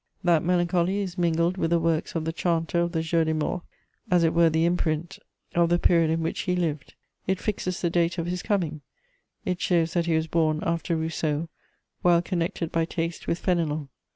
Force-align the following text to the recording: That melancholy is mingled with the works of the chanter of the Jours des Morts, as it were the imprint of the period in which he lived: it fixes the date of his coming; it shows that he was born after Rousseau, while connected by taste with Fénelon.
That 0.23 0.41
melancholy 0.43 0.97
is 1.01 1.15
mingled 1.15 1.57
with 1.57 1.69
the 1.69 1.77
works 1.79 2.15
of 2.15 2.25
the 2.25 2.33
chanter 2.33 2.79
of 2.79 2.91
the 2.91 3.03
Jours 3.03 3.27
des 3.27 3.33
Morts, 3.35 3.63
as 4.09 4.23
it 4.23 4.33
were 4.33 4.49
the 4.49 4.65
imprint 4.65 5.19
of 5.53 5.69
the 5.69 5.77
period 5.77 6.09
in 6.09 6.23
which 6.23 6.39
he 6.39 6.55
lived: 6.55 6.95
it 7.27 7.37
fixes 7.39 7.79
the 7.81 7.91
date 7.91 8.17
of 8.17 8.25
his 8.25 8.41
coming; 8.41 8.81
it 9.45 9.61
shows 9.61 9.93
that 9.93 10.07
he 10.07 10.15
was 10.15 10.25
born 10.25 10.59
after 10.63 10.95
Rousseau, 10.97 11.49
while 12.01 12.23
connected 12.23 12.71
by 12.71 12.83
taste 12.83 13.27
with 13.27 13.43
Fénelon. 13.43 13.89